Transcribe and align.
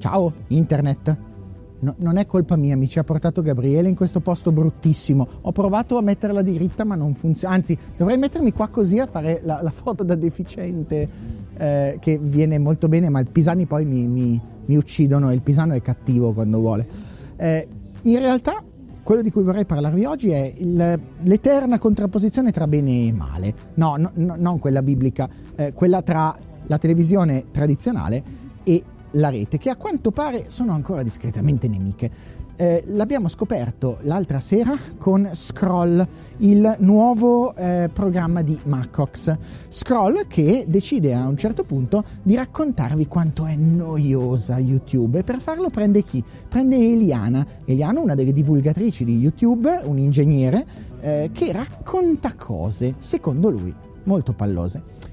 Ciao, 0.00 0.32
internet. 0.48 1.14
No, 1.80 1.94
non 1.98 2.16
è 2.16 2.24
colpa 2.24 2.56
mia, 2.56 2.74
mi 2.74 2.88
ci 2.88 2.98
ha 2.98 3.04
portato 3.04 3.42
Gabriele 3.42 3.86
in 3.86 3.94
questo 3.94 4.20
posto 4.20 4.50
bruttissimo. 4.50 5.28
Ho 5.42 5.52
provato 5.52 5.98
a 5.98 6.00
metterla 6.00 6.40
diritta, 6.40 6.84
ma 6.84 6.94
non 6.94 7.14
funziona. 7.14 7.54
Anzi, 7.54 7.76
dovrei 7.98 8.16
mettermi 8.16 8.50
qua 8.54 8.68
così 8.68 8.98
a 8.98 9.06
fare 9.06 9.42
la, 9.44 9.60
la 9.60 9.70
foto 9.70 10.02
da 10.02 10.14
deficiente, 10.14 11.08
eh, 11.54 11.98
che 12.00 12.18
viene 12.18 12.58
molto 12.58 12.88
bene, 12.88 13.10
ma 13.10 13.20
i 13.20 13.26
pisani 13.30 13.66
poi 13.66 13.84
mi, 13.84 14.06
mi, 14.06 14.40
mi, 14.64 14.76
uccidono 14.76 15.30
il 15.32 15.42
pisano 15.42 15.74
è 15.74 15.82
cattivo 15.82 16.32
quando 16.32 16.60
vuole. 16.60 16.88
Eh, 17.36 17.68
in 18.00 18.18
realtà, 18.20 18.62
quello 19.02 19.20
di 19.20 19.30
cui 19.30 19.42
vorrei 19.42 19.66
parlarvi 19.66 20.06
oggi 20.06 20.30
è 20.30 20.50
il, 20.56 20.98
l'eterna 21.24 21.78
contrapposizione 21.78 22.52
tra 22.52 22.66
bene 22.66 23.06
e 23.06 23.12
male. 23.12 23.54
No, 23.74 23.96
no, 23.98 24.10
no 24.14 24.34
non 24.38 24.58
quella 24.60 24.82
biblica, 24.82 25.28
eh, 25.56 25.74
quella 25.74 26.00
tra 26.00 26.34
la 26.66 26.78
televisione 26.78 27.50
tradizionale 27.50 28.48
e 28.64 28.82
la 29.12 29.30
rete, 29.30 29.58
che 29.58 29.70
a 29.70 29.76
quanto 29.76 30.10
pare 30.10 30.46
sono 30.48 30.72
ancora 30.72 31.02
discretamente 31.02 31.68
nemiche. 31.68 32.38
Eh, 32.56 32.82
l'abbiamo 32.88 33.28
scoperto 33.28 34.00
l'altra 34.02 34.38
sera 34.38 34.76
con 34.98 35.30
Scroll, 35.32 36.06
il 36.38 36.76
nuovo 36.80 37.54
eh, 37.56 37.88
programma 37.90 38.42
di 38.42 38.58
Macox. 38.64 39.34
Scroll 39.70 40.26
che 40.26 40.66
decide 40.68 41.14
a 41.14 41.26
un 41.26 41.38
certo 41.38 41.64
punto 41.64 42.04
di 42.22 42.34
raccontarvi 42.34 43.06
quanto 43.06 43.46
è 43.46 43.54
noiosa 43.56 44.58
YouTube 44.58 45.20
e 45.20 45.24
per 45.24 45.40
farlo 45.40 45.70
prende 45.70 46.02
chi? 46.02 46.22
Prende 46.48 46.76
Eliana. 46.76 47.46
Eliana, 47.64 47.98
una 47.98 48.14
delle 48.14 48.34
divulgatrici 48.34 49.06
di 49.06 49.16
YouTube, 49.16 49.80
un 49.84 49.96
ingegnere, 49.96 50.66
eh, 51.00 51.30
che 51.32 51.52
racconta 51.52 52.34
cose, 52.34 52.96
secondo 52.98 53.48
lui, 53.48 53.74
molto 54.04 54.34
pallose 54.34 55.08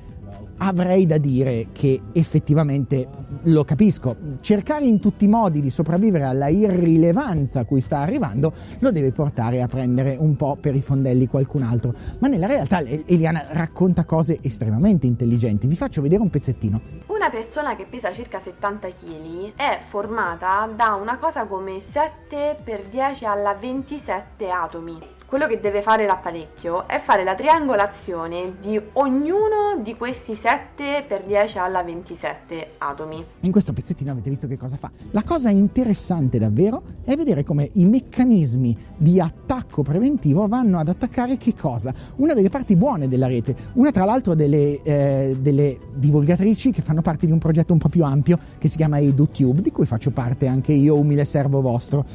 avrei 0.57 1.05
da 1.05 1.17
dire 1.17 1.67
che 1.71 2.01
effettivamente 2.13 3.07
lo 3.43 3.63
capisco. 3.63 4.15
Cercare 4.41 4.85
in 4.85 4.99
tutti 4.99 5.25
i 5.25 5.27
modi 5.27 5.61
di 5.61 5.69
sopravvivere 5.69 6.23
alla 6.23 6.47
irrilevanza 6.47 7.61
a 7.61 7.65
cui 7.65 7.81
sta 7.81 7.99
arrivando 7.99 8.53
lo 8.79 8.91
deve 8.91 9.11
portare 9.11 9.61
a 9.61 9.67
prendere 9.67 10.15
un 10.17 10.35
po' 10.35 10.57
per 10.59 10.75
i 10.75 10.81
fondelli 10.81 11.27
qualcun 11.27 11.63
altro. 11.63 11.93
Ma 12.19 12.27
nella 12.27 12.47
realtà 12.47 12.79
Eliana 12.79 13.45
racconta 13.51 14.05
cose 14.05 14.39
estremamente 14.41 15.07
intelligenti. 15.07 15.67
Vi 15.67 15.75
faccio 15.75 16.01
vedere 16.01 16.21
un 16.21 16.29
pezzettino. 16.29 16.81
Una 17.07 17.29
persona 17.29 17.75
che 17.75 17.85
pesa 17.89 18.11
circa 18.13 18.39
70 18.43 18.87
kg 18.87 19.53
è 19.55 19.81
formata 19.89 20.69
da 20.75 20.93
una 20.93 21.17
cosa 21.17 21.45
come 21.45 21.79
7 21.79 22.57
per 22.63 22.87
10 22.89 23.25
alla 23.25 23.53
27 23.53 24.49
atomi 24.49 25.15
quello 25.27 25.45
che 25.45 25.59
deve 25.59 25.81
fare 25.81 26.05
l'apparecchio 26.05 26.87
è 26.87 27.01
fare 27.03 27.25
la 27.25 27.35
triangolazione 27.35 28.59
di 28.61 28.79
ognuno 28.93 29.77
di 29.83 29.93
questi 29.97 30.35
7 30.35 31.03
per 31.05 31.25
10 31.25 31.57
alla 31.57 31.83
27 31.83 32.75
atomi. 32.77 33.25
In 33.41 33.51
questo 33.51 33.73
pezzettino 33.73 34.11
avete 34.11 34.29
visto 34.29 34.47
che 34.47 34.57
cosa 34.57 34.77
fa. 34.77 34.89
La 35.11 35.23
cosa 35.23 35.49
interessante 35.49 36.39
davvero 36.39 36.81
è 37.03 37.13
vedere 37.17 37.43
come 37.43 37.69
i 37.73 37.83
meccanismi 37.83 38.77
di 38.95 39.19
attacco 39.19 39.83
preventivo 39.83 40.47
vanno 40.47 40.79
ad 40.79 40.87
attaccare 40.87 41.35
che 41.35 41.53
cosa? 41.53 41.93
Una 42.15 42.33
delle 42.33 42.49
parti 42.49 42.77
buone 42.77 43.09
della 43.09 43.27
rete, 43.27 43.53
una 43.73 43.91
tra 43.91 44.05
l'altro 44.05 44.33
delle, 44.33 44.81
eh, 44.81 45.35
delle 45.37 45.77
divulgatrici 45.93 46.71
che 46.71 46.81
fanno 46.81 47.01
parte 47.01 47.25
di 47.25 47.33
un 47.33 47.39
progetto 47.39 47.73
un 47.73 47.79
po' 47.79 47.89
più 47.89 48.05
ampio 48.05 48.39
che 48.57 48.69
si 48.69 48.77
chiama 48.77 48.99
EduTube, 48.99 49.61
di 49.61 49.71
cui 49.71 49.85
faccio 49.85 50.11
parte 50.11 50.47
anche 50.47 50.71
io, 50.71 50.97
umile 50.97 51.25
servo 51.25 51.59
vostro. 51.59 52.05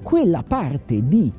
Quella 0.00 0.44
parte 0.46 1.08
di 1.08 1.32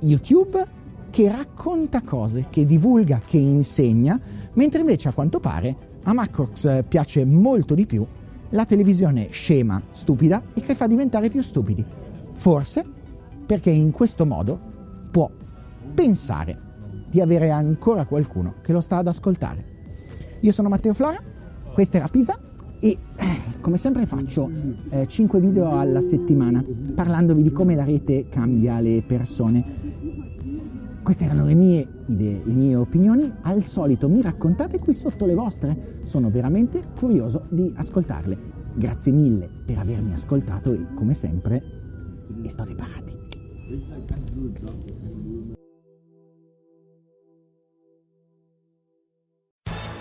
YouTube 0.00 0.82
che 1.10 1.30
racconta 1.30 2.02
cose, 2.02 2.46
che 2.50 2.66
divulga, 2.66 3.20
che 3.24 3.38
insegna, 3.38 4.20
mentre 4.54 4.80
invece 4.80 5.08
a 5.08 5.12
quanto 5.12 5.40
pare 5.40 5.76
a 6.02 6.12
Macrox 6.12 6.64
eh, 6.64 6.84
piace 6.86 7.24
molto 7.24 7.74
di 7.74 7.86
più 7.86 8.06
la 8.50 8.64
televisione 8.64 9.28
scema, 9.30 9.80
stupida 9.90 10.42
e 10.54 10.60
che 10.60 10.74
fa 10.74 10.86
diventare 10.86 11.30
più 11.30 11.42
stupidi. 11.42 11.84
Forse 12.34 12.84
perché 13.46 13.70
in 13.70 13.90
questo 13.90 14.26
modo 14.26 14.60
può 15.10 15.30
pensare 15.94 16.60
di 17.08 17.20
avere 17.20 17.50
ancora 17.50 18.06
qualcuno 18.06 18.54
che 18.60 18.72
lo 18.72 18.80
sta 18.80 18.98
ad 18.98 19.08
ascoltare. 19.08 19.72
Io 20.40 20.52
sono 20.52 20.68
Matteo 20.68 20.94
Flora, 20.94 21.22
questa 21.72 21.98
era 21.98 22.08
Pisa 22.08 22.38
e 22.84 22.98
come 23.62 23.78
sempre 23.78 24.04
faccio 24.04 24.50
eh, 24.90 25.06
5 25.06 25.40
video 25.40 25.78
alla 25.78 26.02
settimana 26.02 26.62
parlandovi 26.94 27.40
di 27.42 27.50
come 27.50 27.74
la 27.74 27.84
rete 27.84 28.28
cambia 28.28 28.78
le 28.80 29.02
persone. 29.06 29.92
Queste 31.02 31.24
erano 31.24 31.46
le 31.46 31.54
mie 31.54 31.86
idee, 32.06 32.42
le 32.44 32.54
mie 32.54 32.76
opinioni. 32.76 33.30
Al 33.42 33.64
solito 33.64 34.08
mi 34.08 34.20
raccontate 34.20 34.78
qui 34.78 34.92
sotto 34.92 35.24
le 35.24 35.34
vostre. 35.34 36.02
Sono 36.04 36.30
veramente 36.30 36.82
curioso 36.98 37.46
di 37.48 37.72
ascoltarle. 37.74 38.52
Grazie 38.74 39.12
mille 39.12 39.48
per 39.64 39.78
avermi 39.78 40.12
ascoltato 40.12 40.72
e 40.72 40.86
come 40.94 41.14
sempre, 41.14 41.62
e 42.42 42.48
sto 42.50 42.64
parati. 42.74 43.12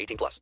18 0.00 0.16
plus. 0.16 0.38